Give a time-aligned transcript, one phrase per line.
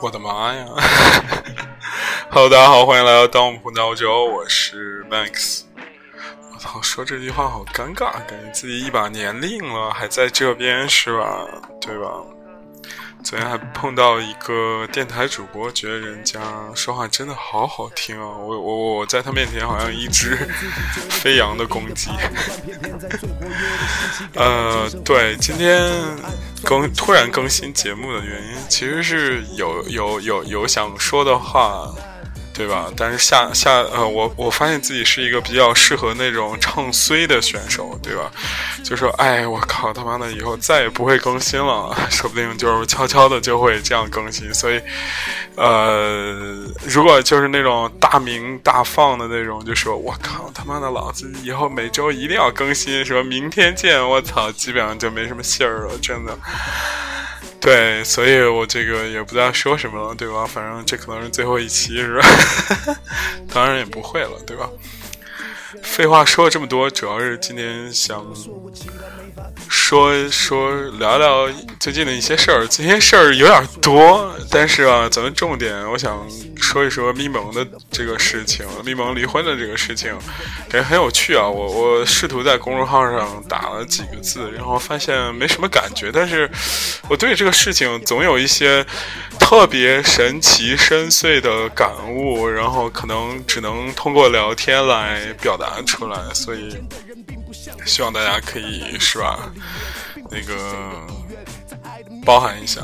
[0.00, 0.66] 我的妈呀！
[2.30, 5.62] Hello，大家好，欢迎来到当我们混闹州，我是 Max。
[6.52, 11.46] 我操，说这句话好尴尬，感觉自己一把年龄了，还在这边是吧？
[11.80, 12.10] 对吧？
[13.24, 16.40] 昨天还碰到一个电台主播，觉得人家
[16.74, 18.22] 说话真的好好听啊！
[18.26, 20.36] 我我我在他面前好像一只
[21.08, 22.10] 飞扬的公鸡。
[24.34, 25.90] 呃，对，今天
[26.62, 31.88] 更突然更新节目的原因，其实是有有有有想说的话。
[32.54, 32.86] 对吧？
[32.96, 38.30] 但是下下呃，我我发现自己是一个比较适合那种唱衰的选手，对吧？
[38.84, 44.54] 就说，哎，我靠他妈的，以后再也不会更新了， 说不定就是悄悄的就会这样更新。
[44.54, 44.80] 所以，
[45.56, 46.32] 呃，
[46.86, 56.38] 如果就是那种大明大放的那种，就说我靠他妈的，老子以后每周一定要更新，说明天见，我操，基本上就没什么信儿了，真的。
[57.64, 60.44] 对，所以我这个也不知道说什么了，对吧？
[60.46, 62.26] 反正这可能是最后一期，是吧？
[63.54, 64.68] 当然也不会了，对吧？
[65.82, 68.24] 废话说了这么多，主要是今天想。
[69.68, 80.12] 说说聊聊最近的一些事儿，这些事儿有点多，但是啊，咱们重点我想说一说咪蒙的这个事情，咪蒙离婚的这个事情，
[80.68, 81.48] 感觉很有趣啊。
[81.48, 86.50] 我我试图在公众号上打了几个字，然后发现没什么感觉，但是
[87.08, 88.84] 我对这个事情总有一些
[89.44, 96.76] 特别神奇深邃的感悟，然后可能只能通过聊天来表达出来，所以。
[97.86, 99.50] 希望大家可以是吧？
[100.30, 100.54] 那个
[102.24, 102.80] 包含一下。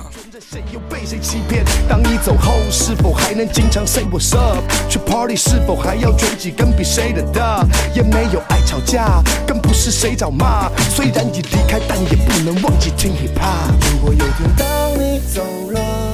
[1.88, 4.62] 当你走后，是否还能经常 say what's up？
[4.88, 7.64] 去 party 是否还要卷几根比谁的大？
[7.94, 10.70] 也没有爱吵架，更不是谁找骂。
[10.90, 13.72] 虽然已离开，但也不能忘记听 hip hop。
[13.92, 14.66] 如果有天当
[14.98, 16.09] 你走了，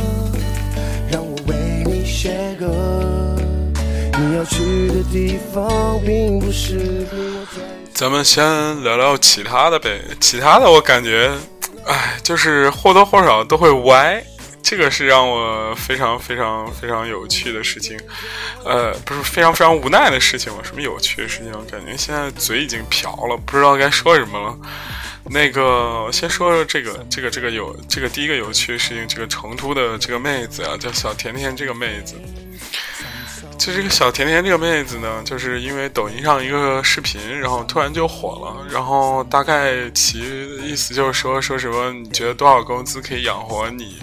[2.17, 2.67] 写歌。
[4.19, 7.07] 你要去的地方，并不是。
[7.93, 8.43] 咱们先
[8.83, 11.31] 聊聊其他的呗，其他的我感觉，
[11.85, 14.25] 哎，就是或多或少都会歪，
[14.63, 18.01] 这个是让我非常非常非常有趣的事情，
[18.65, 20.61] 呃，不是非常非常无奈的事情吗？
[20.65, 21.53] 什么有趣的事情？
[21.53, 24.57] 我感觉现在嘴已经瓢了，不知道该说什么了。
[25.31, 32.15] 那个，先说说这个，这个，这个有这个第一个有趣的事情，这个成都的这个妹子啊，叫小甜甜，这个妹子。
[33.59, 38.65] 就这个小甜甜这个妹子呢，就是因为抖音上一个视频，然后突然就火了。
[38.71, 40.21] 然后大概其
[40.63, 43.97] 意思就是说，说什么你觉得多少工资可以养活你？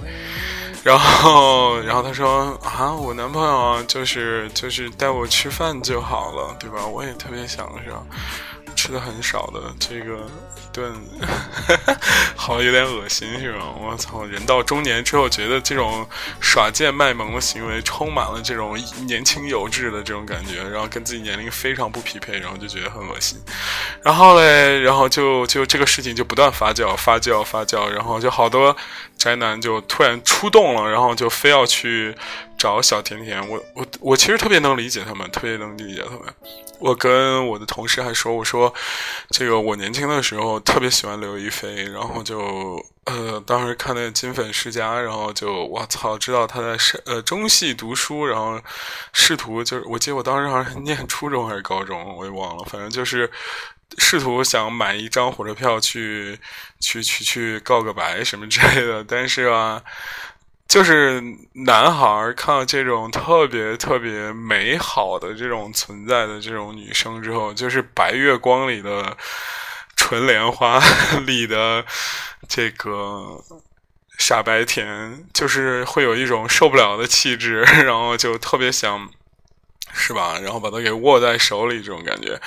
[0.84, 6.86] 然后， 然后她说啊，我男朋友就是就是带我吃饭就好了，对吧？
[6.86, 8.06] 我也特别想说。
[8.76, 10.28] 吃的很少的这个
[10.74, 10.92] 顿，
[12.36, 13.60] 好有点恶心是吧？
[13.80, 14.26] 我操！
[14.26, 16.06] 人到中年之后，觉得这种
[16.42, 23.40] 耍贱卖萌的行为充满了这种年轻有志的这种感觉，然后跟自己年龄非常不匹配，然后就觉得很恶心。
[24.02, 28.76] 然后嘞，然后就就这个事情就不断发酵、发酵、发酵，然后就好多
[29.18, 32.16] 宅男就突然出动了，然后就非要去
[32.58, 33.48] 找小甜甜。
[33.48, 36.34] 我我我其实特别能理解他们，特别能理解他们。
[36.80, 38.74] 我跟我的同事还说，我说，
[39.30, 48.60] 这个我年轻的时候特别喜欢刘亦菲，然后就呃，当时看那个《金粉世家》，然后就我操，知道她在呃中戏读书，然后
[49.14, 53.30] 试图就是，我记得我当时好像念初中还是高中，我也忘了，反正就是
[53.98, 56.40] 试图想买一张火车票去
[56.80, 59.82] 去去去告个白什么之类的，但是啊。
[60.66, 61.22] 就是
[61.66, 69.16] 男孩看到这种特别特别美好的这种存在的这种女生之后，就是白月光里的
[70.04, 70.84] 纯莲花
[71.26, 71.86] 里的
[72.50, 73.42] 这个
[74.18, 79.10] 傻白甜，就是会有一种受不了的气质， 然后就特别想。
[79.94, 80.40] 是吧？
[80.42, 82.40] 然后把它给握在手里，这种感觉。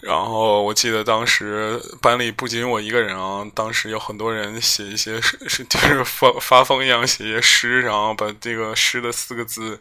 [0.00, 9.78] 然后我记得当时班里不仅我一个人啊，当时有很多人写一些是是就是发发疯一样写一些诗，然后把这个诗的四个字，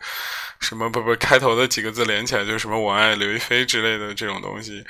[0.60, 4.86] 什么不不开头的几个字连起来，就是什么我爱刘亦菲之类的这种东西。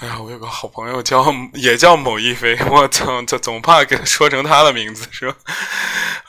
[0.00, 5.36] 哎呀，我有个好朋友叫也叫某亦菲，我操，这总怕给说成他的名字是吧？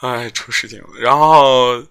[0.02, 0.88] 哎，出事情了。
[1.00, 1.82] 然后。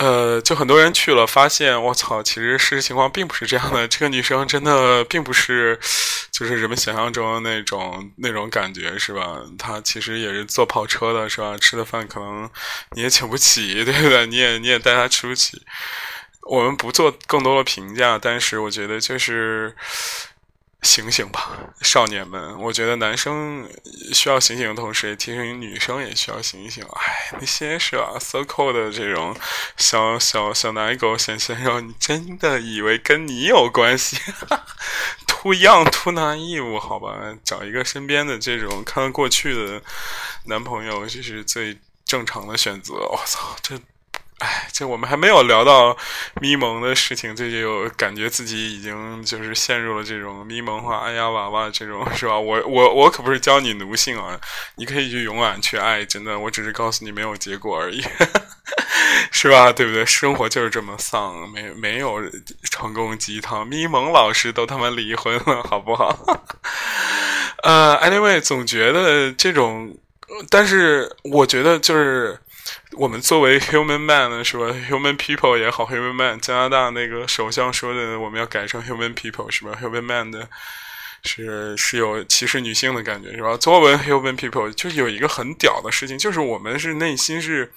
[0.00, 3.86] 呃，就很多人去了，发现我操，其实事实情况并不是这样的。
[3.86, 5.78] 这个女生真的并不是，
[6.32, 9.40] 就是人们想象中的那种那种感觉，是吧？
[9.56, 11.56] 她其实也是坐跑车的，是吧？
[11.58, 12.50] 吃的饭可能
[12.96, 14.26] 你也请不起， 对不对？
[14.26, 15.62] 你也你也带她吃不起。
[16.42, 19.74] 我们不做更多的评价，但是我觉得就是。
[20.84, 22.60] 醒醒吧，少年们！
[22.60, 23.66] 我觉得男生
[24.12, 26.84] 需要醒醒的同时，也提醒女生也需要醒醒。
[26.84, 29.34] 哎，那些是吧，circle 的这种
[29.78, 34.18] 小小小奶狗小鲜肉，你真的以为跟你有关系
[35.26, 39.82] ？Too young, too naive，好吧，找一个身边的这种看得过去的
[40.44, 42.94] 男朋友，这是最正常的选择。
[42.94, 43.80] 我操，这。
[44.44, 45.96] 哎，这我们还没有聊到
[46.38, 52.38] 咪蒙的事情，这就感觉自己已经就是陷入了这种咪蒙化、哎呀娃娃这种，是吧？
[52.38, 54.38] 我我我可不是教你奴性啊，
[54.76, 58.04] 你可以去勇敢去爱，真的，我只是告诉你没有结果而已，
[59.32, 59.72] 是吧？
[59.72, 60.04] 对不对？
[60.04, 62.20] 生活就是这么丧，没没有
[62.70, 66.14] 成功鸡汤，咪蒙老师都他妈离婚了，好不好？
[67.62, 69.96] 呃，anyway，总觉得这种，
[70.50, 72.38] 但是我觉得就是。
[72.92, 80.48] 我们作为 human man 呢，是吧？human people 也好，human man，加拿大那个首相说的，我们要改成 human people，是吧？human man 的
[81.22, 83.56] 是是有歧视女性的感觉，是吧？
[83.56, 87.72] 作为 human people，就有一个很屌的事情，就是我们是内心是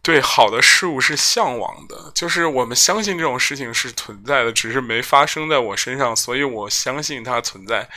[0.00, 7.88] 对好的事物是向往的，就是我们相信这种事情是存在的，只是没发生在我身上，所以我相信它存在。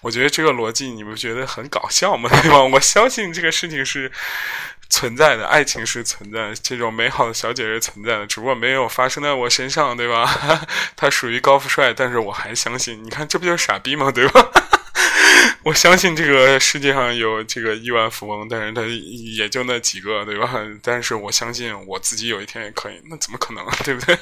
[0.00, 2.28] 我觉得这个逻辑你们觉得很搞笑吗？
[2.42, 2.62] 对吧？
[2.62, 4.12] 我相信这个事情是。
[4.92, 10.28] 存在的爱情是存在的，这种美好的小姐是存在的，只不过没有发生在我身上，对吧？
[10.94, 13.02] 他属于高富帅，但是我还相信。
[13.02, 14.12] 你看，这不就是傻逼吗？
[14.12, 14.50] 对吧？
[15.64, 20.52] 我相信这个世界上有这个亿万富翁，但是他也就那几个，对吧？
[20.82, 23.64] 但是我相信我自己有一天也可以，那怎么可能？
[23.82, 24.18] 对不对？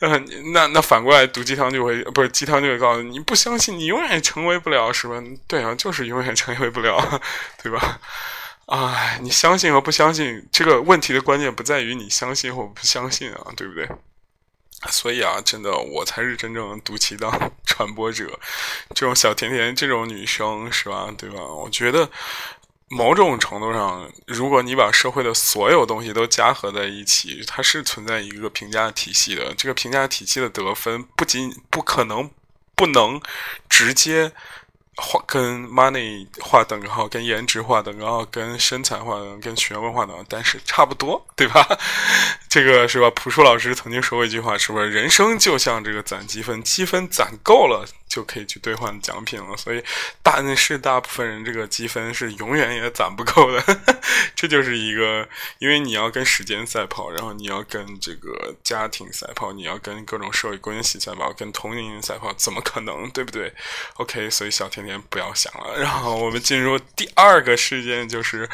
[0.00, 5.14] 嗯，那那反过来毒鸡汤就会不是鸡汤就会告诉你，你不相信，你永远成为不了，是吧？
[5.48, 7.20] 对啊，就是永远成为不了，
[7.62, 7.98] 对吧？
[8.70, 13.88] 哎，你相信和不相信这个问题的关键不在于你相信或不相信啊，对不对？
[14.92, 17.28] 所以啊，真的，我才是真正毒气当
[17.66, 18.38] 传播者。
[18.94, 21.12] 这种小甜甜，这种女生是吧？
[21.18, 21.42] 对吧？
[21.42, 22.08] 我觉得
[22.88, 29.52] 某种程度上，如果你把社会的所有东西都加合在一起，它是存在一个评价体系的。
[29.56, 32.30] 这个评价体系的得分，不仅不可能
[32.76, 33.20] 不能
[33.68, 34.30] 直接。
[35.00, 41.66] 画跟 money 画等号，跟颜值画等号，跟身材画等，跟学问画等，但是差不多，对吧？
[42.48, 43.10] 这个是吧？
[43.10, 44.90] 朴树老师曾经说过一句话，是不是？
[44.90, 47.86] 人生就像这个攒积分，积分攒够了。
[48.10, 49.80] 就可以去兑换奖品了，所以
[50.20, 53.62] 但是大部分人这个积分是永远也攒不够的，
[54.34, 55.28] 这就是一个，
[55.60, 63.54] 因为你要跟时间赛跑，然后你要跟这个家庭赛跑，你要跟各种社会关系赛跑，跟同龄人赛跑，怎么可能，对不对
[63.98, 68.48] ？OK，所以小甜甜不要想了，然后我们进入第二个事件，就是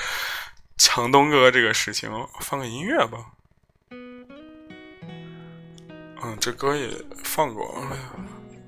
[0.79, 2.11] 强东哥这个事情，
[2.41, 3.19] 放个音乐吧。
[6.23, 6.89] 嗯，这歌也
[7.23, 7.87] 放过。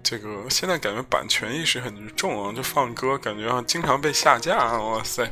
[0.03, 5.31] 这个现在感觉版权意识很重啊，就放歌感觉啊经常被下架，哇塞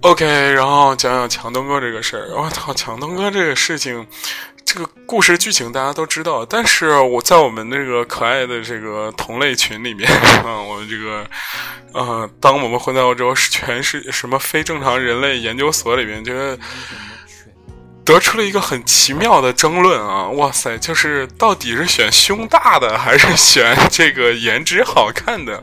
[0.00, 2.34] ！OK，然后讲讲强东哥这个事儿。
[2.34, 4.06] 我操，强东哥这个事情，
[5.08, 10.06] 故事剧情大家都知道，但是我在我们那个可爱的这个同类群里面
[10.44, 11.26] 啊， 我们这个
[11.94, 16.58] 呃，当我们混在欧洲全是什么非正常人类研究所里面，觉得。
[18.08, 20.28] 得出了一个很奇妙的争论啊！
[20.30, 25.62] 哇塞，就是到底是选胸大的还是选这个颜值好看的？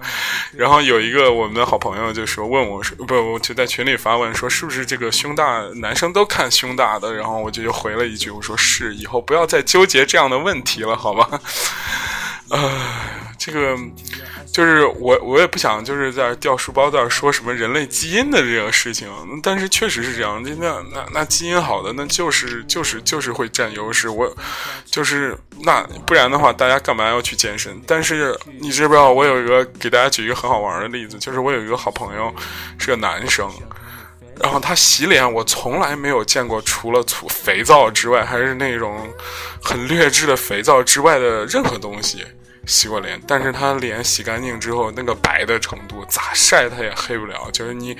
[0.56, 7.14] 然后有一个我们的好朋友就说问我说不，我就在群里发问说是不是这个胸大男生都看胸大的？
[7.14, 11.42] 然后我就又回了一句我说是，以后不要再纠结这样的问题了，好吧？
[12.50, 13.77] 啊，这个。
[14.54, 19.06] 就是我，我也不想就是在掉书包，在说什么人类基因的这个事情，
[19.44, 20.42] 但是确实是这样。
[20.42, 24.08] 那那那基因好的，那就是就是就是会占优势。
[24.08, 24.34] 我
[24.86, 27.82] 就是那不然的话，大家干嘛要去健身？
[27.86, 29.12] 但是你知不知道？
[29.12, 32.34] 我有一个给大家举一个很好玩的例子，就是我有一个好朋友
[32.80, 33.51] 是个男生，
[34.42, 39.06] 然后他洗脸，我从来没有见过除了粗肥皂之外，还是那种
[39.62, 42.25] 很劣质的肥皂之外的任何东西。
[42.65, 47.50] 洗过脸，但是他脸洗干净之后，那个白的程度咋晒他也黑不了。
[47.51, 47.95] 就是你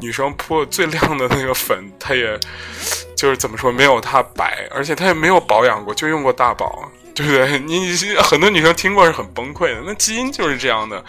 [0.00, 2.38] 女生铺最亮的那个粉，他也
[3.16, 7.58] 就是怎么说没有他白，而且他也没有保养过，就用过大宝，对不对？
[7.60, 11.04] 你很多女生听过是很崩溃的，那基因就是这样的，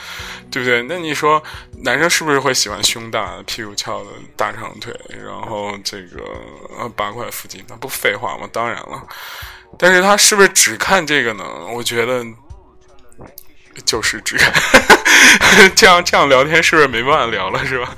[0.51, 0.83] 对不对？
[0.83, 1.41] 那你说
[1.83, 7.63] 男生是不是会喜欢胸大、屁股翘的大长腿，然后这个八块腹肌？
[7.67, 8.47] 那不废话吗？
[8.53, 9.01] 当然了，
[9.77, 11.43] 但是他是不是只看这个呢？
[11.73, 12.23] 我觉得。
[13.85, 14.37] 就是这
[15.75, 17.95] 这样这样聊天是不是没办法聊了是吧？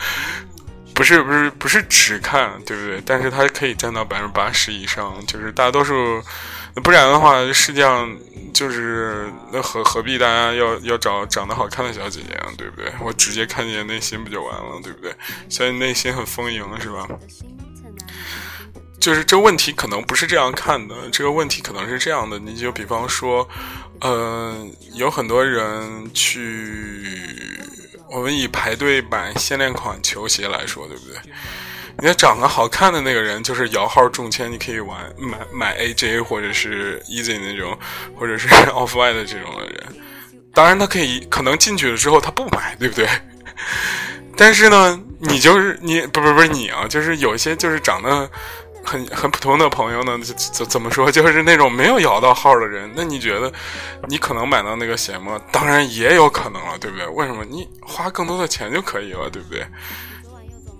[0.93, 3.01] 不是不是不是只看对不对？
[3.05, 6.21] 但是它可以占到百分之八十以上，就是大多数
[6.83, 8.09] 不然的话，世界上
[8.53, 12.91] 就是那何何必大家要要找长得好看的小姐姐啊，对不对？
[13.01, 15.13] 我直接看见内心不就完了，对不对？
[15.49, 17.07] 所以内心很丰盈，是吧？
[19.01, 22.37] 就是这问题可能不是这样看的，这个问题可能是这样的。
[22.37, 23.45] 你就比方说，
[24.01, 27.19] 嗯，有很多人去，
[28.11, 31.17] 我们以排队买限量款球鞋来说，对不对？
[31.97, 37.75] 你看长得好看的那个人，就是摇号中签，你可以玩买买 AJ 或者是 Easy 那种，
[38.15, 39.83] 或者是 Off White 的这种的人。
[40.53, 43.09] 当然，他可以可能进去了之后他不买，对不对？
[44.37, 48.29] 但是呢，你就是你不不不是你啊，就是有一些就是长得。
[48.83, 53.51] 很很普通的朋友呢，怎怎么说， 就是那种没有摇到号的人，那你觉得，
[54.07, 55.39] 你可能买到那个鞋吗？
[55.51, 57.05] 当然也有可能了，对不对？
[57.07, 57.45] 为什么？
[57.45, 59.65] 你花更多的钱就可以了，对不对？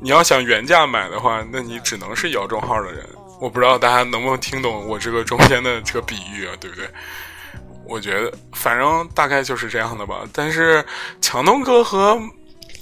[0.01, 3.05] 你要想原价买的话，那你只能是摇中号的人。
[3.39, 6.89] 我不知道大家能不能听懂我这个中间的这个比喻啊，对不对？
[7.85, 10.21] 我觉得反正大概就是这样的吧。
[10.33, 10.83] 但是
[11.21, 12.19] 强东哥和。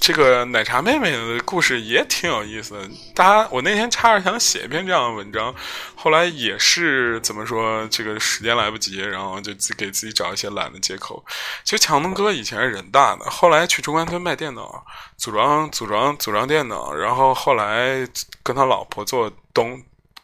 [0.00, 2.88] 这个奶茶妹妹的故事也挺有意思的。
[3.14, 5.54] 大家，我那天差点想写一篇这样的文章，
[5.94, 11.22] 后来也是怎么说，这个时间来不及，然后就自给自己找一些懒的借口。
[11.64, 14.84] 其实强东哥以前是人大的，后来去中关村卖电脑，
[15.18, 18.08] 组装组装组装电脑，然后后来
[18.42, 19.80] 跟他老婆做东。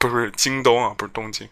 [0.09, 1.49] 不是京东啊，不是东京，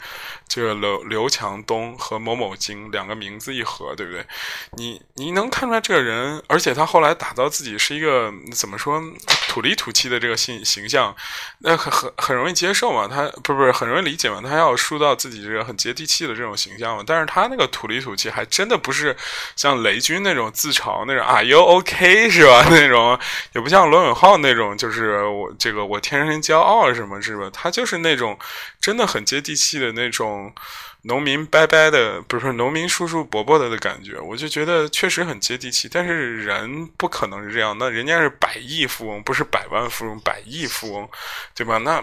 [0.49, 4.25] 这个刘刘强东和某某京两个名字一合，对不对？
[4.73, 9.03] 你你能看出来这个人，而且他后来打造自己是一个怎么说
[9.49, 11.15] 土里土气的这个形形象，
[11.59, 17.05] 那很很很容易接受嘛，他不是不是很容易理解嘛，他要塑造自己这个很接地气的这种形象嘛。
[17.07, 19.17] 但是他那个土里土气还真的不是
[19.57, 22.67] 像雷军那种自嘲那种啊，You OK 是吧？
[22.71, 23.19] 那种
[23.53, 27.49] 也不像罗永浩那种，就是我这个我天生骄傲什么是吧？
[27.53, 28.39] 他就是那种。
[28.81, 30.55] 真的很接地气的那种
[31.03, 35.89] 农民伯伯的，不是农民叔叔伯伯的的感觉，我就觉得确实很接地气。
[35.91, 41.09] 但是人不可能是这样，那人家是百亿富翁，不是百万富翁，百亿富翁，
[41.55, 41.79] 对吧？
[41.79, 42.03] 那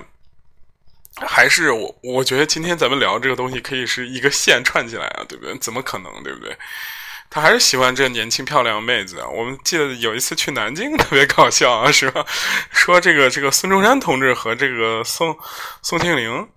[1.25, 5.57] 还是我，我觉得今天咱们聊这个东西可以是一个线串起来啊，对不对？
[5.57, 6.55] 怎么可能，对不对？
[7.33, 9.27] 他还是喜欢这年轻漂亮妹子啊！
[9.27, 12.25] 我们记得有一次去南京，特别搞笑啊，是吧？
[12.69, 15.37] 说这个这个孙中山同志和这个宋
[15.81, 16.49] 宋庆龄。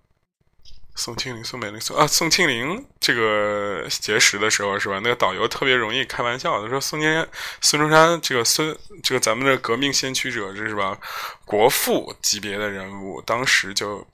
[0.96, 5.00] 宋庆龄、宋美龄、宋啊，宋庆龄这个结识的时候是吧？
[5.02, 7.26] 那个导游特别容易开玩笑，他说宋年
[7.60, 10.96] 孙中山这个孙这个咱们的革命先驱者，这是吧？
[11.44, 14.06] 国父级别的人物，当时就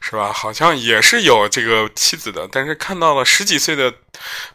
[0.00, 0.32] 是吧？
[0.32, 3.94] 好像也是有这个妻子的，但是看到了十几岁的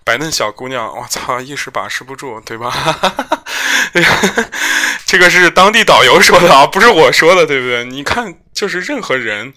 [0.04, 2.70] 白嫩小姑娘，我操，一时把持不住，对吧？
[5.06, 7.86] 这个是当地导游说的啊，不是我说的，对不对？
[7.86, 9.54] 你看，就是任何人。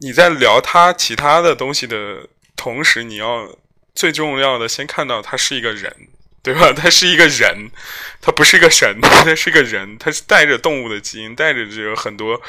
[0.00, 2.26] 你在聊他其他的东西的
[2.56, 3.48] 同时，你要
[3.94, 5.94] 最重要的先看到他是一个人，
[6.42, 6.72] 对吧？
[6.72, 7.70] 他是一个人，
[8.20, 12.40] 他不是一个神，他是个人，他是带着动物的基因，带着这个很多。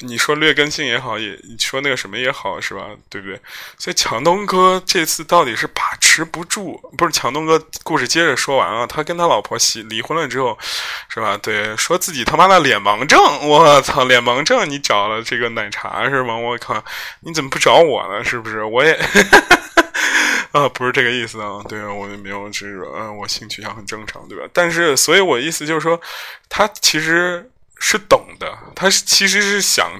[0.00, 2.88] 你说劣根性也好，也你说那个什么也好，是吧？
[3.10, 3.38] 对不对？
[3.78, 10.58] 所以强东哥这次到底是把持不住，不是强东哥故事接着说完啊，他跟他老婆离离婚了之后，
[11.08, 11.38] 是吧？
[11.38, 16.36] 对，说自己他妈的脸盲症，我操，脸盲症，你找了这个奶茶是吗？
[16.36, 16.84] 我靠，
[17.20, 18.22] 你怎么不找我呢？
[18.22, 18.62] 是不是？
[18.62, 18.92] 我也
[20.52, 24.44] 啊，不是这个意思啊，对啊我也没有，是嗯，我性取向很正常，对吧？
[24.52, 25.98] 但是，所以我意思就是说，
[26.50, 27.48] 他其实。
[27.84, 29.90] 是懂的，他其实是想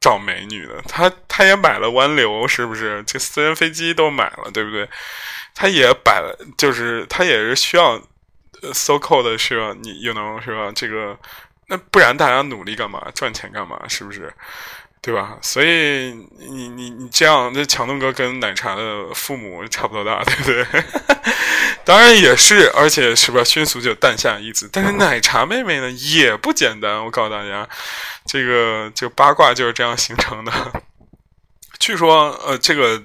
[0.00, 3.02] 找美女的，他他也买了湾流，是不是？
[3.06, 4.88] 这私人飞机都买了，对不对？
[5.54, 7.98] 他也摆了，就是他也是需要
[8.72, 9.74] so cold 是吧？
[9.82, 10.70] 你又能是吧？
[10.74, 11.18] 这个
[11.68, 13.10] 那不然大家努力干嘛？
[13.14, 13.80] 赚钱干嘛？
[13.88, 14.32] 是不是？
[15.06, 15.38] 对吧？
[15.40, 20.84] 所以你你你这样，那强东哥跟奶茶的父母差不多大，对不对？
[21.86, 23.44] 当然也是，而且是吧？
[23.44, 24.68] 迅速就诞下一子。
[24.72, 27.04] 但是奶茶妹妹呢，也不简单。
[27.04, 27.68] 我告诉大家，
[28.26, 30.52] 这个这个八卦就是这样形成的。
[31.78, 33.00] 据说，呃，这个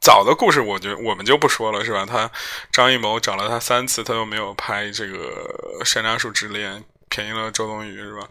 [0.00, 2.06] 早的故事，我觉我们就不说了，是吧？
[2.06, 2.30] 他
[2.70, 5.52] 张艺谋找了他三次，他都没有拍这个
[5.84, 6.72] 《山楂树之恋》。
[7.14, 8.26] 便宜了周冬雨是吧？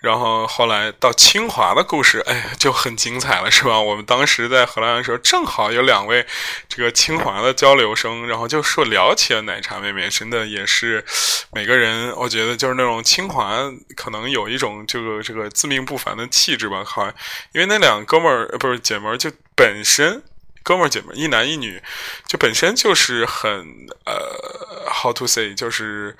[0.00, 3.80] 然后后来到清华的故事，哎，就很精彩了是吧？
[3.80, 6.26] 我们当时在荷兰的时候，正好有两位
[6.68, 11.04] 这个清华的交流生，然后就说聊起了奶茶妹妹，真的也是
[11.52, 17.06] 每个人，我觉得就是那种清华可能有一种这个这个自命不凡的气质吧，好，
[17.52, 20.20] 因为那两哥们儿不是姐们儿，就本身
[20.64, 21.80] 哥们儿姐们儿一男一女，
[22.26, 26.16] 就本身就是很呃，how to say，就是。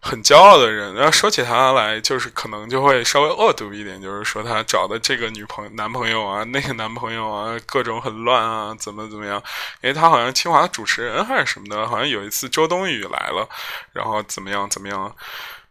[0.00, 0.94] 很骄傲的人。
[0.94, 9.42] 然后说起他来，就是可能就会稍微恶毒一点，就是说他找的这个女朋友、男朋友啊，那个男朋友啊，各种很乱啊，怎么怎么样？
[9.82, 13.48] 因为他好像清华的主持人还是什么的，好像有一次周冬雨来了，
[13.92, 15.14] 然后怎么样怎么样。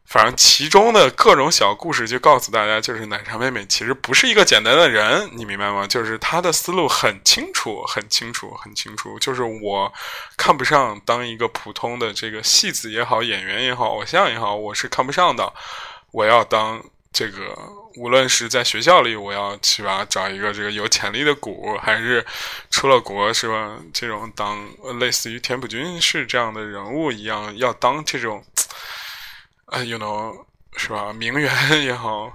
[0.08, 5.86] 反正其中的各种小故事就告诉大家，就是奶茶妹妹其实不是一个简单的人，你明白吗？
[5.86, 9.20] 就是她的思路很清楚，很清楚，很清楚。
[9.20, 9.92] 就是我
[10.38, 15.52] 看不上当一个普通的这个戏子也好，演员也好，偶像也好，我是看不上的。
[16.12, 17.54] 我要当这个，
[17.98, 22.26] 无论是在学校里，我要去吧找一个这个有潜力的股，还是
[22.72, 23.78] 出了国是吧？
[23.94, 24.66] 这种当
[25.00, 28.42] 类似于田朴珺是这样的人物一样，要当这种。
[29.68, 30.46] 哎，you know，
[30.78, 31.12] 是吧？
[31.12, 31.52] 名媛
[31.84, 32.32] 也好，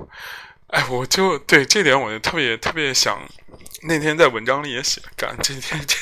[0.68, 3.20] 哎，我就对这点，我就特别特别想。
[3.84, 5.96] 那天在文章里也写，干这天这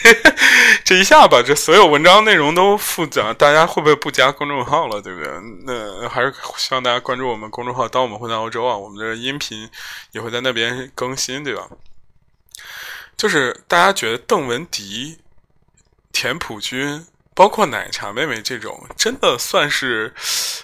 [0.85, 5.01] 这一下把这所有文章内容都复杂，大家会不会不加公众号了？
[5.01, 5.31] 对不对？
[5.65, 7.89] 那还是希望大家关注我们公众号。
[7.89, 9.71] 当我们回到欧洲啊，我们的音频
[10.11, 11.69] 也会在那边更新，对吧？
[13.17, 15.19] 就是大家觉得邓文迪、
[16.13, 17.05] 田朴珺。
[17.35, 20.13] 包括奶茶妹妹这种，真的算是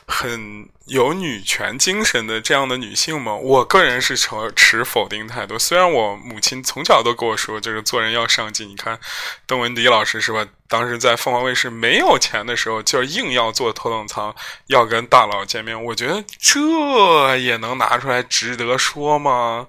[0.07, 3.35] 很有女权精神的这样的女性吗？
[3.35, 5.59] 我个人是持持否定态度。
[5.59, 8.69] 虽然我母亲从小都跟我说，就是做人要上进。
[8.69, 8.99] 你看，
[9.47, 10.47] 邓文迪老师是吧？
[10.69, 14.33] 当时在凤凰卫视没有钱的时候，就是硬要坐头等舱，
[14.69, 15.85] 要跟大佬见面。
[15.85, 19.67] 我觉得这也能拿出来值得说吗？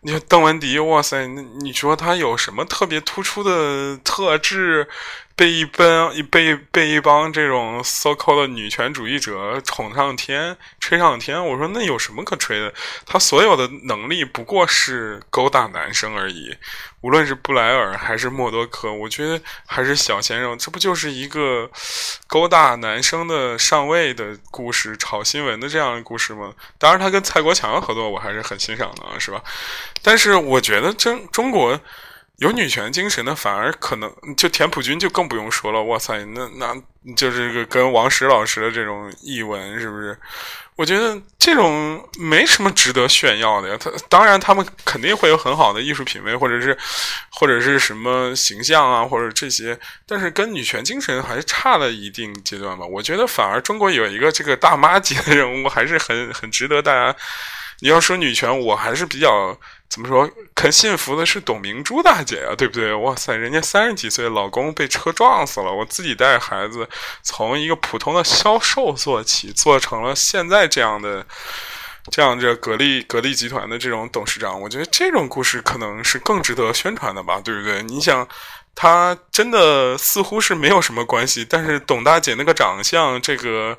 [0.00, 1.26] 你说邓文迪，哇塞，
[1.60, 4.88] 你说她有什么特别突出的特质？
[5.36, 10.47] 被一帮被被一帮这种 so called 的女权主义者宠上天、
[10.80, 12.72] 吹上天，我说那有什么可吹的？
[13.06, 16.56] 他所有的能力不过是勾搭男生而已。
[17.00, 21.70] 无论是布莱尔还是默多克，我觉得还是小鲜肉，这不就是一个
[22.26, 26.52] 勾搭男生的上位的故事、炒新闻的这样的故事吗？
[26.76, 29.42] 当然，他跟蔡国强合作，我还是很欣赏的，是吧？
[30.02, 31.80] 但是我觉得中中国。
[32.38, 35.82] 有女权精神的，反而可能就田朴珺就更不用说了。
[35.82, 40.16] 哇塞，那那就是个跟王石老师的这种译文，是不是？
[40.76, 43.76] 我觉得这种没什么值得炫耀的呀。
[43.80, 46.78] 他当然，他们肯定会有很好的艺术品味，或者是
[47.30, 49.76] 或者是什么形象啊，或者这些。
[50.06, 52.86] 但是跟女权精神还是差了一定阶段吧。
[52.86, 57.12] 我觉得反而中国有一个这个大妈级的人物，还是很很值得大家。
[57.80, 59.58] 你要说女权，我还是比较。
[59.88, 60.30] 怎么说？
[60.54, 62.92] 肯幸福的是董明珠大姐啊，对不对？
[62.92, 66.86] 哇塞，人家三十几岁，老公被车撞死了，我自己带孩子，
[67.22, 71.26] 从一个普通的销售做起，做成了现在这样的，
[72.10, 74.60] 这样这格力格力集团的这种董事长。
[74.60, 77.82] 我觉得这种故事可能是更值得宣传的吧，对不对？
[77.82, 78.28] 你想，
[78.74, 83.78] 他真的似乎是没有什么关系，但是董大姐那个长相，这个。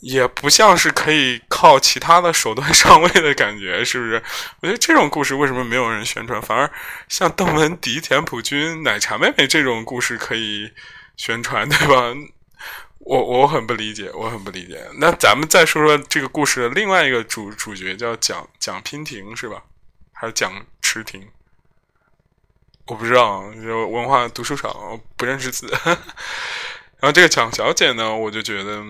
[0.00, 4.22] 也不像是可以靠其他的手段上位的感觉， 是不是？
[4.60, 6.70] 我觉得这种故事为什么没有人宣传，反而
[7.08, 10.72] 像邓文迪、田朴珺、奶茶妹妹这种故事可以
[11.16, 12.14] 宣传， 对吧？
[13.00, 14.86] 我我很不理解，我很不理解。
[14.98, 19.62] 那咱们再说说这个故事的另外一个主主角，叫蒋蒋娉婷，是吧？
[20.12, 21.28] 还是蒋池婷？
[22.86, 25.66] 我不知道，就文化读书少，不认识字。
[25.84, 28.82] 然后这个蒋小姐呢，我就觉得。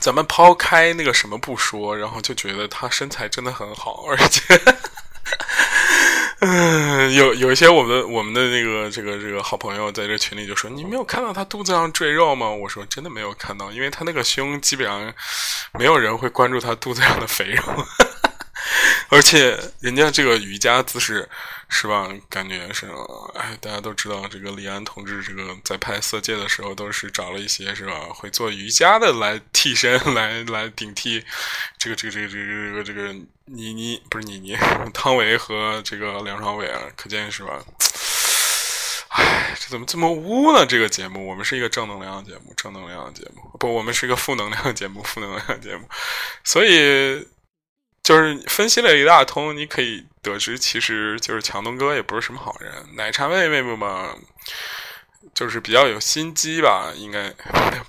[0.00, 4.60] 咱们抛开那个什么不说，然后就觉得她身材真的很好，而且，
[6.40, 15.12] 嗯，有有一些我们我们的那个这个这个好朋友在这群里就说：“你没有看到她肚子上赘肉吗？”我说：“真的没有看到，因为她那个胸基本上
[15.78, 17.62] 没有人会关注她肚子上的肥肉。”
[19.08, 21.28] 而且人家这个瑜伽姿势
[21.68, 22.08] 是吧？
[22.30, 22.86] 感觉是
[23.34, 31.24] 哎，大家都知道这个李安同志这个在拍《色戒》的时候都是找了一些是吧会做瑜伽的来替身 来来顶替
[31.76, 33.12] 这个这个这个这个这个这个
[33.46, 34.56] 倪妮不是倪妮
[34.94, 37.62] 汤唯和这个梁朝伟啊，可见是吧？
[39.08, 40.64] 哎，这怎么这么污呢？
[40.66, 45.88] 这个节目我们是一个正能量节目，正能量节目不，我们是一个负能量节目，负能量节目，
[46.42, 47.26] 所以。
[48.06, 52.72] 就是分析了一大通，你可以得知，其实就是强东哥也不是什么好人。
[52.94, 54.14] 奶茶妹妹嘛，
[55.34, 57.34] 就是比较有心机吧，应该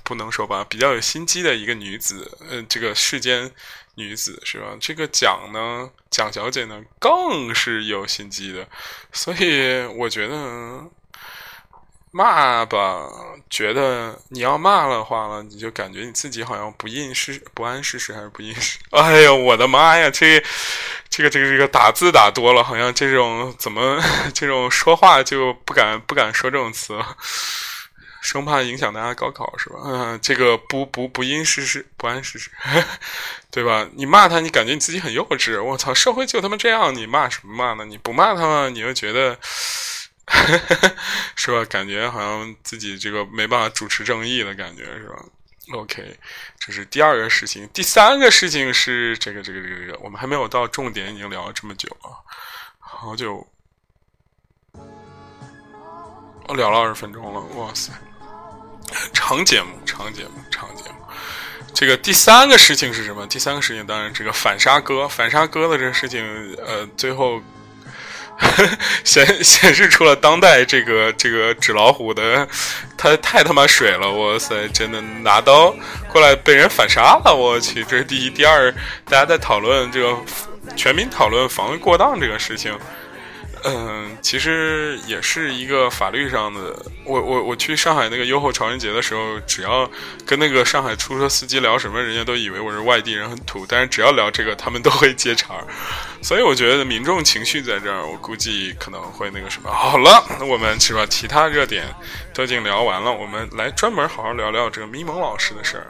[0.03, 2.36] 不能说吧，比较有心机的一个女子。
[2.49, 3.51] 嗯，这个世间
[3.93, 4.75] 女子是吧？
[4.82, 8.67] 这个蒋呢，蒋小姐呢，更是有心机的。
[9.13, 10.89] 所以我觉得。
[12.17, 13.08] 骂吧，
[13.47, 18.80] 觉得你要骂的话了，你就感觉你自己好像不谙世不谙世事还是不谙世。
[18.89, 20.43] 哎呀，我的妈呀，这
[21.10, 24.01] 这个这个这个打字打多了，好像这种怎么
[24.34, 27.15] 这种说话就不敢不敢说这种词了。
[28.19, 29.75] 生怕影响大家高考是吧？
[29.86, 32.49] 嗯，这个不不不谙世事，不谙世事，
[33.51, 33.88] 对吧？
[33.93, 35.62] 你骂他，你感觉你自己很幼稚。
[35.63, 37.86] 我操，社会就他妈这样，你骂什么骂呢？
[37.86, 38.67] 你不骂他？
[38.69, 39.38] 你又觉得
[41.36, 41.63] 是吧？
[41.66, 45.24] 感觉好像自己这个没办法主持正义的感觉是吧
[45.74, 46.18] ？OK，
[46.60, 47.68] 这是第二个事情。
[47.74, 52.24] 第三个事情是这个这个这个这个，我们还没有到重点，已经聊了这么久了，
[52.80, 53.48] 好久。
[56.50, 57.92] 我聊了二十分钟了，哇塞！
[59.13, 60.96] 长节目，长节目，长节目。
[61.74, 63.28] 这个第三个事情是什么？
[63.28, 66.24] 第三个事情当然这个反杀哥，反杀哥的这个事情，
[66.66, 67.42] 呃，最后
[69.04, 72.47] 显显示出了当代这个这个纸老虎的，
[72.97, 74.67] 他太他妈水了，哇塞！
[74.69, 75.76] 真的拿刀
[76.08, 77.84] 过来被人反杀了，我去！
[77.84, 78.71] 这是第一，第二，
[79.06, 80.15] 大家在讨论这个
[80.76, 82.78] 全民讨论防卫过当这个事情。
[83.63, 86.76] 嗯，其实也是一个法律上的。
[87.04, 89.89] 我我我去上海那个优厚潮人节的时候，只要
[90.26, 93.65] 跟那个上海出租车司机聊什么，人家都以为我是外地人，很土。
[93.67, 95.65] 但是只要聊这个，他们都会接茬儿。
[96.22, 99.72] 所以我觉得民众情绪在这儿，我估计可能会那个什么。
[99.72, 101.06] 好了，那我们是吧？
[101.06, 101.86] 其他热点
[102.34, 105.88] 都已经聊完了，我们来专门好好聊聊这个咪蒙老师的事儿。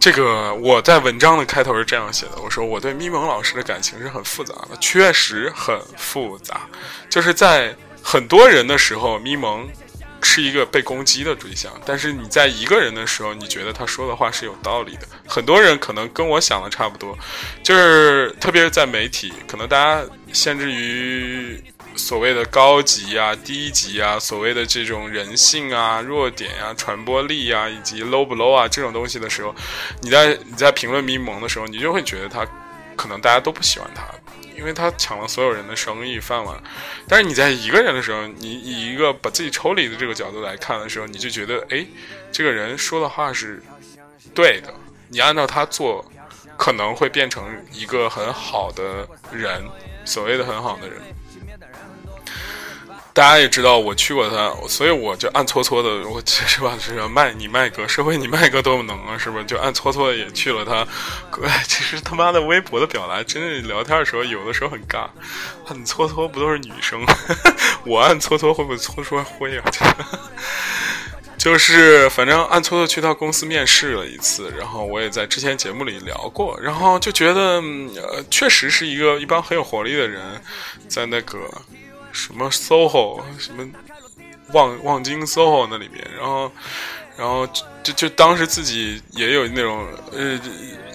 [0.00, 6.62] 这个我在文章的开头是这样写的，我说我对咪蒙老师的感情是很复杂的，确实很复杂。
[7.10, 9.68] 就是在很多人的时候，咪蒙
[10.22, 15.06] 是一个被攻击的对象，但是你在一个人的时候，你觉得他说的话是有道理的。
[15.26, 17.16] 很多人可能跟我想的差不多，
[17.62, 21.62] 就是特别是在媒体，可能大家限制于。
[21.96, 29.54] 所谓的高级啊、低级啊，所谓的这种人性啊、弱点啊、传播力啊，以及 low 不 low 啊这种东西的时候，
[30.00, 32.46] 你在你在评论迷蒙的时候，你就会觉得他
[32.96, 34.04] 可能大家都不喜欢他，
[34.56, 36.62] 因为他抢了所有人的生意饭碗。
[37.08, 41.84] 但是你在一个人的时候，你以一个把自己抽离的这个角度来看的时候，你就觉得哎，
[42.30, 43.62] 这个人说的话是
[44.34, 44.72] 对的，
[45.08, 46.04] 你按照他做，
[46.56, 49.64] 可能会变成一个很好的人，
[50.04, 51.00] 所谓的很好的人。
[53.12, 56.76] 大家也知道我去过他，所以我就暗搓搓的，我是吧？
[56.80, 59.42] 是麦你麦哥，社会你麦哥多能啊，是吧？
[59.42, 60.86] 就暗搓搓的也去了他。
[61.66, 65.08] 其实他妈的微博的表达，真的聊天的时候有的时候很尬。
[65.64, 67.04] 很搓搓不都是女生？
[67.84, 69.64] 我暗搓搓会不会搓出来灰啊？
[71.36, 77.60] 就是反正暗搓搓去他公司面试了一次，然后我也在之前节目里聊过，然后就觉得
[77.96, 80.40] 呃，确实是一个一帮很有活力的人，
[80.88, 81.38] 在那个。
[82.12, 83.68] 什么 SOHO 什么
[84.52, 86.52] 望望京 SOHO 那里面，然后
[87.16, 87.46] 然后
[87.82, 90.40] 就就当时自己也有那种呃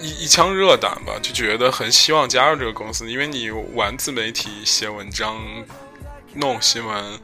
[0.00, 5.40] 一一腔热胆吧，就觉得很希望加入这个公司，因为你玩自媒体、写文章、
[6.34, 7.20] 弄新闻，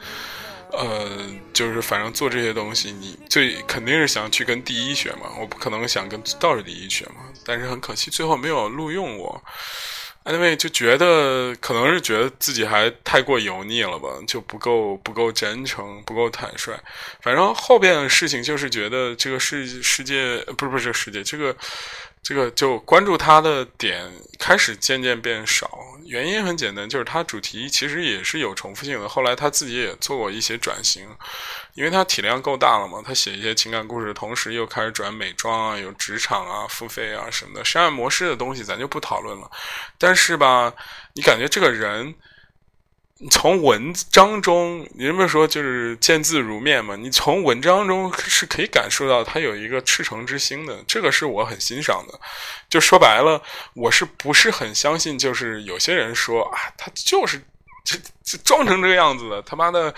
[0.71, 1.09] 呃，
[1.53, 9.43] 就是反正做这些东西，你最肯定是想去跟第一学嘛，我不可能想跟倒数第一学嘛，但是很可惜最后没有录用我。
[10.25, 16.79] Anyway，就觉得可能是觉得自己还太过油腻了吧，就不够不够真诚，不够坦率。
[17.21, 21.57] 反正后边的事情就是觉得这个世世界不是不是这世界，这个
[22.23, 25.69] 这个就关注他的点开始渐渐变少。
[26.05, 29.09] 原因很简单，就是他主题其实也是有重复性的。
[29.09, 31.09] 后来他自己也做过一些转型。
[31.75, 39.51] 因为他体量够大了嘛，他写一些情感故事，同时又开始转美妆啊，有职场啊、付费啊什么的商业模式的东西，咱就不讨论了。
[39.97, 40.71] 但是吧，
[41.15, 42.15] 你感觉这个人，
[43.31, 52.19] 从文章中，人们说就是见字如面嘛，你从文章中是可以感受到他有一个赤诚之心的，这个是我很欣赏的。
[52.69, 53.43] 就说白了，
[53.75, 55.19] 我是不是很相信？
[55.19, 57.43] 就是有些人说啊，他就是。
[57.85, 59.93] 这这装成这个样子的，他妈的，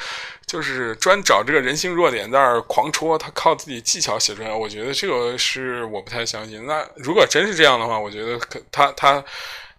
[0.46, 6.64] 就是专找这个人性弱点在那儿狂戳，他靠自己技巧写出来，我觉得这个是我不太相信。
[6.64, 9.22] 那如果真是这样的话，我觉得可他他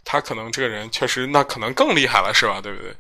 [0.06, 2.62] 他可能这个人确实那可能更厉害了，是吧？
[2.62, 2.96] 对不对？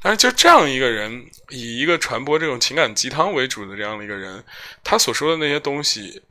[0.00, 4.44] 但是就这样一个人，以一个传播这种情感鸡汤为主的这样的一个人，
[4.84, 6.22] 他所说的那些东西，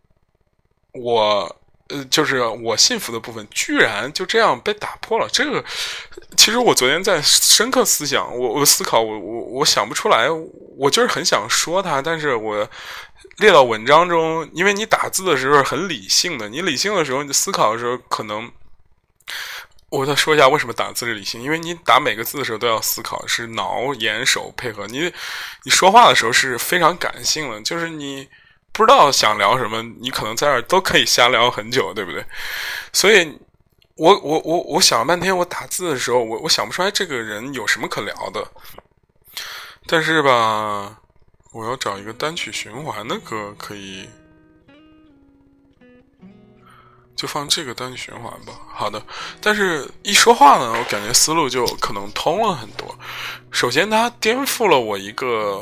[0.93, 1.53] 我。
[1.91, 5.27] 呃，就是我幸福的部分，居然就这样被打破了。
[5.33, 5.65] 这个，
[6.37, 10.29] 其实我昨天在深刻思想，我我思考，我我我想不出来，
[10.77, 12.69] 我就是很想说他，但是我
[13.37, 18.51] 列到文章中，因为你打字的时候很理性的，你理性的时候，你思考的时候，可能
[19.89, 25.12] 我再说一下为什么打字是理性，因为你打每个字的时候都要思考，是脑眼手配合，你
[25.63, 28.28] 你说话的时候是非常感性的，就是你。
[28.71, 32.23] 不知道想聊什么，你可能在这儿都可以瞎聊很久，对不对？
[32.93, 33.38] 所以，
[33.97, 38.47] 我我我我想了半天，我打字的时候，我我想不出来这个人有什么可聊的。
[39.86, 40.97] 但是吧，
[41.52, 44.08] 我要找一个单曲循环的歌，可以
[47.19, 48.53] 就放这个单曲循环吧。
[48.73, 49.03] 好的，
[49.41, 52.88] 但是一说话呢，我感觉思路就可能通了很多。
[53.51, 55.62] 首先，它颠覆了我一个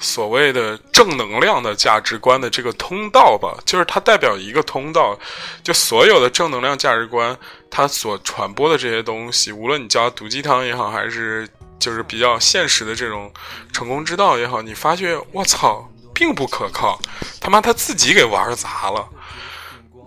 [0.00, 5.16] 所谓的正能量的价值观的这个通道吧，就是它代表一个通道，
[5.62, 7.38] 就所有的正能量价值观，
[7.70, 11.48] 它所传播的这些东西，无论你叫毒鸡汤也好，还是。
[11.78, 13.30] 就是比较现实的这种
[13.70, 16.98] 成功之道也好，你发觉我操，并不可靠，
[17.38, 19.06] 他妈他自己给玩砸了。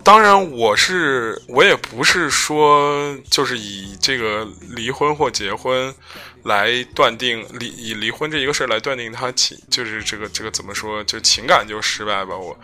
[0.03, 5.93] 当然，我是我也不是说就是以这个离婚或结婚
[6.43, 12.35] 来断定离以离婚这一个事儿来断定他情就是这个这个怎么说就情感就失败吧。
[12.35, 12.57] 我，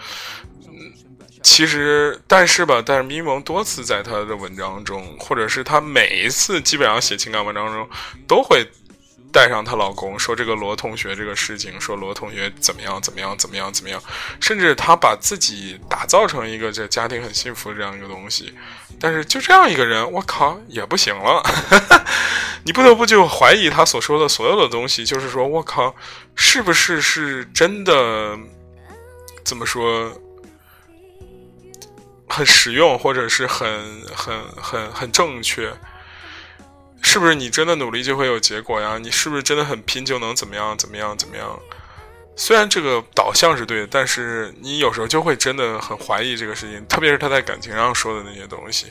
[1.43, 7.87] 其实但是吧，但是咪蒙多次在他的文章中，或者是他每一次基本上写情感文章中
[8.27, 8.67] 都会。
[9.35, 14.01] 带上她老公说这个罗同学这个事情，说罗同学怎么样怎么样怎么样怎么样，
[14.39, 18.53] 甚至她把自己打造成一个这家庭很幸福这样一个东西，
[18.97, 21.43] 但是就这样一个人，我靠也不行了，
[22.63, 25.93] 你不得不就怀疑他所说的所有的东西，就是说我靠
[26.33, 28.39] 是不是是真的，
[29.43, 30.09] 怎么说
[32.29, 35.73] 很实用，或者是很很很很正确。
[37.15, 38.97] 是不是你真的努力就会有结果呀？
[38.97, 41.57] 你是不是真的很拼就能怎么样怎么样怎么样？
[42.35, 48.87] 虽然这个导向是对的，但是你有时候就会真的很怀疑这个事情，特别是他在感情上说的那些东西。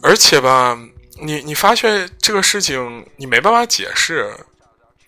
[0.00, 0.78] 而且吧，
[1.20, 4.32] 你你发现这个事情你没办法解释，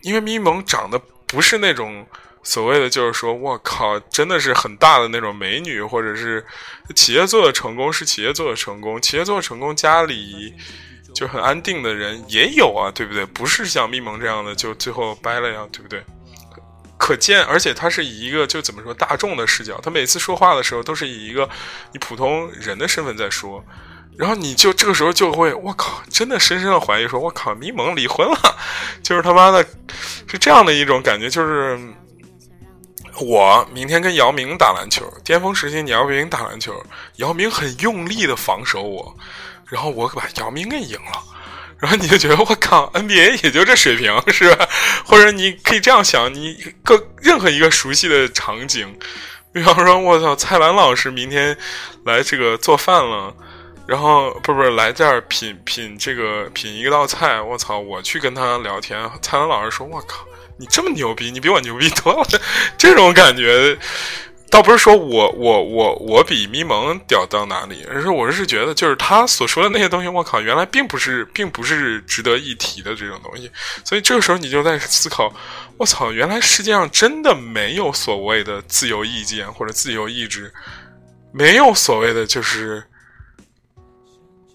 [0.00, 2.04] 因为咪蒙长得不是那种
[2.42, 6.44] 所谓的就是说我靠，真的是很大的那种美女，或者是
[6.96, 10.52] 企业做的成功是企业做的成功，企业做的成功家里。
[11.14, 13.25] 就很安定的人也有啊，对不对？
[13.27, 16.03] 不是像咪蒙这样的，就最后掰了呀，对不对？
[16.96, 21.48] 可见，而且他是以一个就怎么说大众的视角，他每次说话的时候都是以一个
[21.92, 23.62] 你普通人的身份在说，
[24.16, 28.57] 然后你就这个时候就会，我靠，真的深深的怀疑说，我靠，咪蒙离婚了，
[29.03, 29.66] 就是他妈的，
[30.29, 31.77] 是这样的一种感觉，就是
[33.20, 36.81] 我明天跟姚明打篮球，巅峰时期你，姚明打篮球，
[37.16, 39.16] 姚明很用力的防守我。
[39.72, 41.18] 然后我把姚明给赢了，
[41.78, 44.68] 然后你就觉得我靠，NBA 也就这水平是吧？
[45.06, 48.94] 或者你可以这样想，你各任何一个熟悉的场景，
[49.50, 51.56] 比方说，我操，蔡澜老师明天
[52.04, 53.35] 来这个做饭了，
[53.87, 60.26] 然后不是不是来这儿品品这个品一道菜，我操，我去跟他聊天，蔡澜老师说，我靠，
[60.58, 62.28] 你这么牛逼，你比我牛逼多了，
[62.76, 63.78] 这种感觉。
[64.52, 73.50] 倒不是说我我我我比咪蒙屌到哪里，而是我是觉得，就是他所说的那些东西，我靠，原来并不是并不是值得一提的这种东西。
[73.82, 75.32] 所以这个时候你就在思考，
[75.78, 80.52] 我操，原来世界上真的没有所谓的自由意见或者自由意志，
[81.32, 82.84] 没有所谓的就是。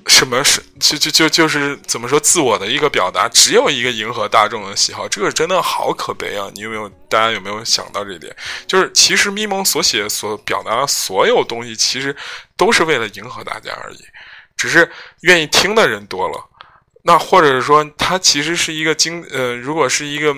[0.07, 6.49] 什么是就就就就是怎么说自我的一个表达，只有一个迎合大众的喜好，这个真的好可悲啊！
[6.55, 8.35] 你有没有大家有没有想到这一点？
[8.65, 12.15] 就是其实咪蒙所写所表达的所有东西，其实
[12.55, 14.05] 都是为了迎合大家而已，
[14.55, 14.89] 只是
[15.21, 16.43] 愿意听的人多了，
[17.03, 20.35] 那或者是说他其实是一个经呃，如果是一个。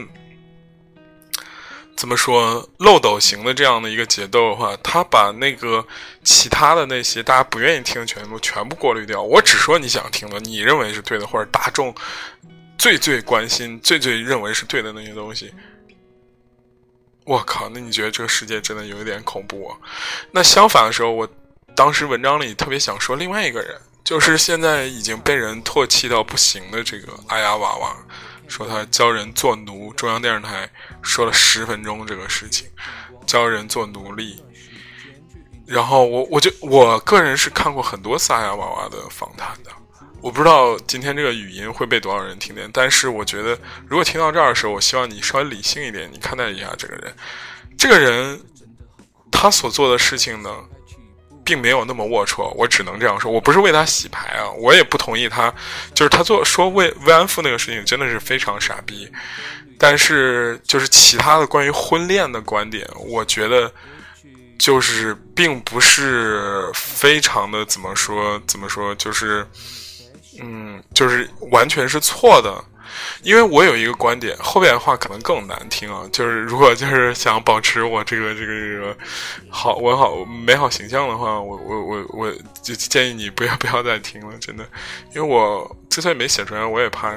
[1.99, 5.85] 怎么说漏斗型的这样的一个节奏的话，他把那个
[6.23, 9.21] 其他的那些大家不愿意听的全部全部过滤掉。
[9.21, 11.93] 我只说你想听的，你认为是对的，或者大众
[12.77, 15.53] 最最关心、最最认为是对的那些东西。
[17.25, 19.75] 我靠，那你觉得这个世界真的有一点恐怖啊？
[20.31, 21.27] 那相反的时候，我
[21.75, 27.93] 当时文章里特别想说另外一个人，就是现在已经被人唾弃到不行的这个阿雅娃娃。
[28.49, 30.69] 说他教人做奴，中央电视台
[31.01, 32.67] 说了十分钟这个事情，
[33.25, 34.43] 教人做奴隶。
[35.65, 39.69] 然后我我就我个人是看过很多撒亚娃娃的访谈的，
[40.19, 43.57] 我不知道今天这个语音会被多少人听见，但是我觉得
[43.87, 47.15] 如果听到这儿的时候，我希望你稍微理性一点，你看待一下这个人，
[47.77, 48.41] 这个人
[49.31, 50.49] 他所做的事情呢。
[51.49, 53.31] 并没有那么龌龊，我只能这样说。
[53.31, 55.51] 我不是为他洗牌啊，我也不同意他，
[55.95, 59.11] 就是他做说慰慰安妇那个事情真的是非常傻逼。
[59.79, 63.73] 但是就是其他的关于婚恋的观点，我觉得
[64.59, 69.43] 就是并不是非常的怎么说怎么说，就是
[70.39, 72.63] 嗯，就是完全是错的。
[73.21, 76.07] 因为我有一个观点，后边的话可能更难听啊。
[76.11, 78.97] 就是如果就是想保持我这个这个这个
[79.49, 84.63] 好我好美好形象的话，我我我我就建议你不要不要再听了，真的。
[85.15, 87.13] 因为我之所以没写出来，我也怕，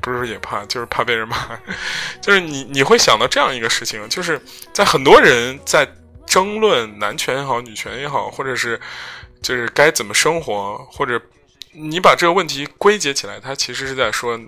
[0.00, 1.36] 不是也怕，就是怕被人骂。
[2.20, 4.40] 就是你你会想到这样一个事情，就是
[4.72, 5.88] 在很多人在
[6.26, 8.80] 争论男权也好，女权也好，或者是
[9.42, 11.20] 就是该怎么生活，或者。
[11.76, 14.38] 你把这个问题归结起来，他其实是在说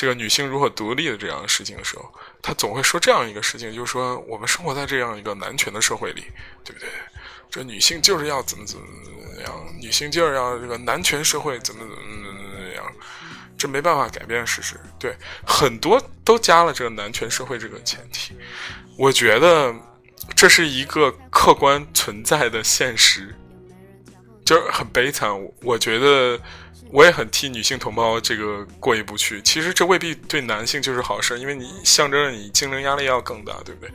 [0.00, 2.10] 这个女性如何独立的这样的事情的时候，
[2.40, 6.24] 他总会说这样一个事情，就是说我们生活在这样一个男权的社会里，
[6.64, 6.88] 对不对？
[7.50, 12.82] 这女性就是要怎么怎么怎么样，女性就是要这个男权社会怎么怎么怎么样，
[13.58, 14.80] 这没办法改变事实。
[14.98, 15.14] 对，
[15.46, 18.34] 很多都加了这个男权社会这个前提，
[18.96, 19.74] 我觉得
[20.34, 23.34] 这是一个客观存在的现实。
[24.46, 25.30] 就是很悲惨，
[25.62, 26.40] 我觉得
[26.92, 29.40] 我也很替女性同胞这个过意不去。
[29.42, 33.90] 其实这未必对男性就是好事，因为你象征着你竞争压力要更大，对不对？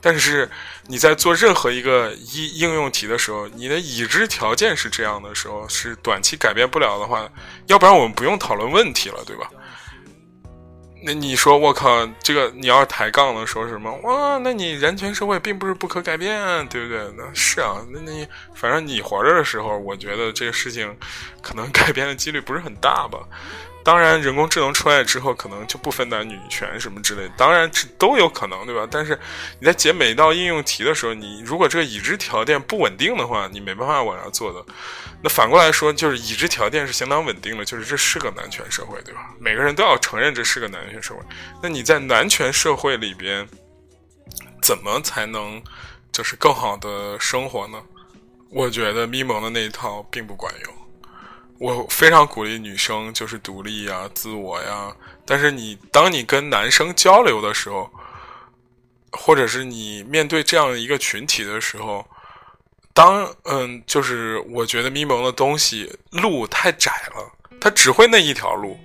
[0.00, 0.50] 但是
[0.86, 7.30] 你在做任何一个应应用题的时候，你的已知条件是这样的时候，是短期改变不了的话，
[7.66, 9.50] 要不然我们不用讨论问题了，对吧？
[11.02, 14.38] 那你说我靠，这个你要是抬杠了说什么哇？
[14.38, 17.00] 那你人权社会并不是不可改变，对不对？
[17.16, 20.94] 那是啊，那你反正你活着的时候，我觉得这个事情
[21.40, 23.18] 可能改变的几率不是很大吧。
[23.82, 28.86] 当然，人工智能出来之后，可能就不分男女权什么之类，当然这都有可能，对吧？
[28.90, 29.18] 但是
[29.58, 34.64] 你在解每一道应用题的时候，你如果这个已知条件不稳定的话，你没办法往下做的。
[35.22, 39.30] 那反过来说，就是已知条件是相当稳定的，就是这是个男权社会，对吧？
[39.38, 41.20] 每个人都要承认这是个男权社会。
[41.62, 43.48] 那你在男权社会里边，
[44.62, 45.62] 怎么才能
[46.12, 47.82] 就是更好的生活呢？
[48.50, 50.79] 我觉得咪蒙的那一套并不管用。
[51.60, 54.96] 我非常鼓励女生就是独立呀、自我呀。
[55.26, 57.90] 但是你当你跟男生交流的时候，
[59.12, 62.06] 或者是你面对这样一个群体的时候，
[62.94, 68.80] 当嗯，就是我觉得咪蒙的东西路太窄了，它只会那一条路。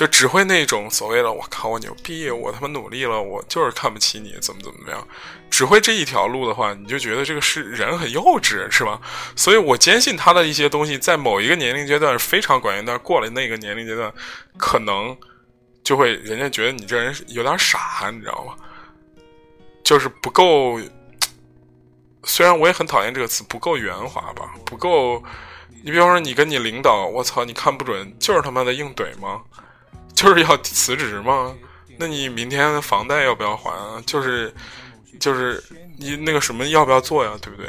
[0.00, 5.06] 就只会那种所谓的“我靠，我牛逼，我他妈努力了，我就是看不起你，怎么怎么样”，
[5.50, 8.98] 只会这一条路的话，你就觉得这个是人很幼稚，是吧？
[9.36, 14.10] 所以我坚信他的一些东西在某一个年龄阶段非常管用，但过了那个年龄阶段，
[14.56, 15.14] 可能
[15.84, 18.54] 就会人家觉得你这人有点傻，你知道吗？
[19.84, 20.80] 就是不够。
[22.24, 24.54] 虽然我也很讨厌这个词，不够圆滑吧？
[24.64, 25.22] 不够。
[25.84, 29.42] 你比方说，你跟你领导，我操，你看不准，就是他妈的硬怼吗？
[30.20, 31.56] 就是要辞职吗？
[31.96, 34.02] 那你明天房贷要不要还啊？
[34.04, 34.52] 就是，
[35.18, 35.64] 就是
[35.96, 37.38] 你那个什么要不要做呀？
[37.40, 37.66] 对不对？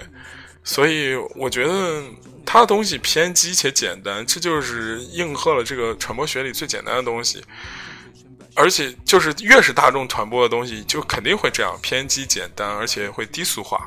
[0.61, 2.03] 所以我觉得
[2.45, 7.41] 他的东西偏激且简单，这就是应和了这个传播学里最简单的东西。
[8.53, 13.85] 而且就是越是大众传播的东西，就肯定会这样偏激简单，而且会低俗化。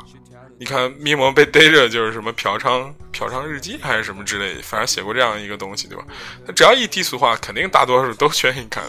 [0.57, 6.05] 你看咪蒙被逮着就是什么嫖娼嫖娼日记还是什么之类，反正写过这样一个东西，对吧？
[6.47, 8.85] 他只要一低俗化，肯定大多数都 愿意看。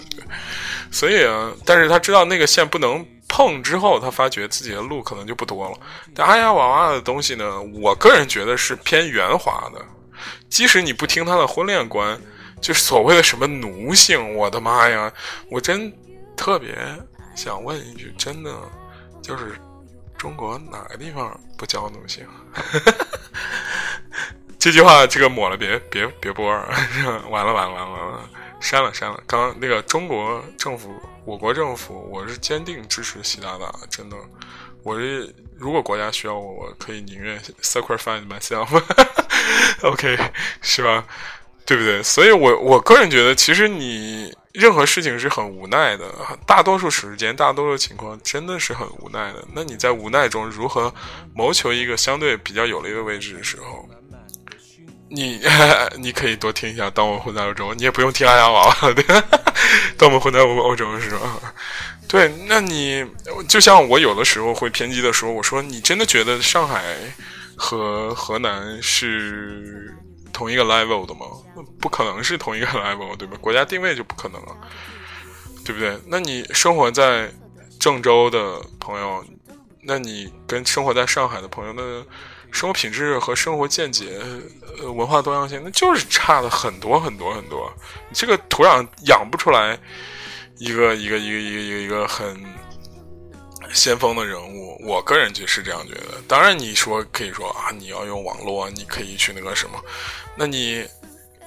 [0.92, 5.78] 所以啊，但是他知道那个线不能碰之后，他发觉自己的路可能就不多了。
[6.14, 9.84] 但阿呀娃娃的东西呢，我个人觉得是偏圆滑的。
[10.50, 12.20] 即使你不听他的婚恋观，
[12.62, 15.12] 就是所谓的什么奴性，我的妈呀！
[15.50, 15.92] 我真
[16.38, 16.78] 特别
[17.36, 18.52] 想问一句，真的
[19.22, 19.56] 就是。
[20.18, 22.26] 中国哪个地方不教奴性？
[24.58, 26.48] 这句话这个抹了，别别别播，
[27.30, 29.22] 完了完了完了完了，删了删了。
[29.28, 34.18] 刚那个中国政府，我国政府，我是坚定支持习大大，真的。
[34.84, 38.68] 我是如果国家需要我，我可以宁愿 sacrifice myself。
[39.84, 40.18] OK，
[40.62, 41.06] 是吧？
[41.66, 42.02] 对不对？
[42.02, 46.06] 所以，我我个人觉得，其实你任何事情是很无奈的，
[46.48, 49.46] 大多数时间，大多数情况真的是很无奈的。
[49.54, 50.94] 那你在无奈中如何
[51.34, 53.88] 谋求一个相对比较有利的位置的时候，
[55.10, 55.42] 你
[56.00, 59.04] 你可以多听一下《当我混在欧洲》，你也不用听阿雅娃娃，对，
[59.98, 61.38] 当我们混在欧洲是吧？
[62.08, 63.06] 对，那你
[63.50, 66.96] 就像我有的时候会偏激的说，我说你真的觉得上海
[67.58, 69.94] 和河南是？
[70.36, 71.28] 同一个 level 的吗？
[71.80, 73.38] 不可能是同一个 level，对吧？
[73.40, 74.58] 国家定位就不可能了，
[75.64, 75.98] 对不对？
[76.08, 77.32] 那你生活在
[77.80, 79.24] 郑州的朋友，
[79.82, 82.06] 那你跟生活在上海的朋友的
[82.52, 84.20] 生活品质和生活见解、
[84.82, 87.72] 文化多样性，那就是差了很多很多很多。
[88.12, 89.80] 这个土壤养不出来
[90.58, 92.44] 一个一个一个一个一个一个很。
[93.74, 96.22] 先锋的人物，我个人就是这样觉得。
[96.28, 99.84] 当然，你说可以说啊，你要用网络，你可以去那个什么，
[100.36, 100.88] 那你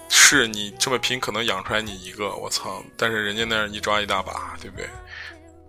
[0.08, 2.82] 是你这么拼，可能养出来你一个，我操！
[2.96, 4.88] 但是人家那儿一抓一大把，对不对？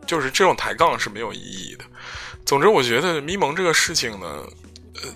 [0.05, 1.85] 就是这种抬杠是没有意义的。
[2.45, 4.43] 总之，我觉得咪蒙这个事情呢，
[4.95, 5.13] 呃，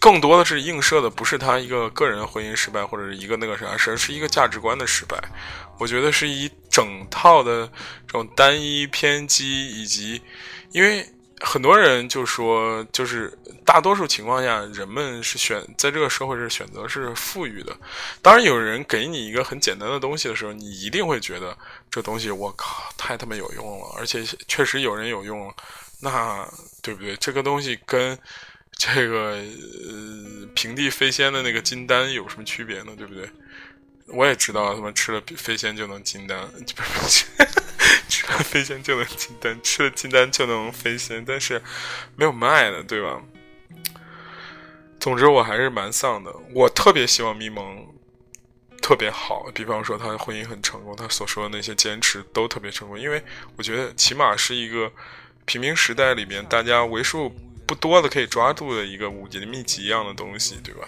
[0.00, 5.16] 更多的是映射的不是他一个个人婚姻失败或者是一个那个啥而，是一个价值观的失败。
[5.82, 7.66] 我觉得是一整套的
[8.06, 10.22] 这种单一偏激，以及
[10.70, 11.04] 因为。
[11.44, 17.76] 很多人就说，就是大多数情况下，人们是选在这个社会是选择是富裕的。
[18.22, 21.58] 当然，有人给你一个很简单的东西的时候，你一定会觉得
[21.90, 25.52] 这东西我靠太他妈有用了，而且确实有人有用，
[26.00, 26.48] 那
[26.80, 27.16] 对不对？
[27.16, 28.16] 这个东西跟
[28.78, 32.92] 这个呃平地飞仙的那个金丹有什么区别呢？
[32.96, 33.28] 对不对？
[34.06, 37.26] 我也知道他们吃了飞仙就能金丹，不是。
[38.08, 41.60] 吃了飞仙就能金丹，吃了金丹就能飞仙，但是
[42.14, 43.20] 没有卖的，对吧？
[45.00, 46.32] 总之我还是蛮丧的。
[46.54, 47.86] 我特别希望咪蒙
[48.80, 53.22] 特别好，比方说他的婚姻很成功，他所说的那些坚持都特别成功，因为
[53.56, 54.92] 我觉得起码是一个
[55.46, 57.34] 平民时代里边大家为数
[57.66, 60.86] 不多的可以抓住的一个五的秘籍一样的东西，对吧？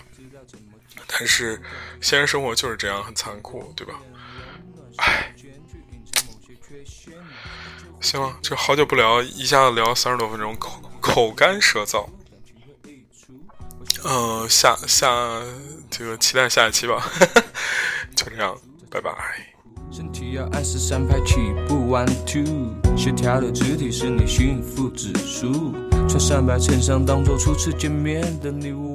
[1.06, 1.60] 但是
[2.00, 3.94] 现实生活就是这样，很残酷，对吧？
[4.96, 5.34] 唉。
[8.00, 12.06] 行了，这好久不聊，一下子聊三十多分钟，口口干舌燥。
[14.04, 15.08] 嗯，下下
[15.90, 17.10] 这个期待下一期吧，
[18.14, 18.54] 就这样，
[18.90, 19.10] 拜拜。
[19.90, 21.36] 身体要按时三拍起
[21.66, 25.72] 步 one two，协调的肢体是你幸福指数，
[26.06, 28.93] 穿上白衬衫当做初次见面的礼物。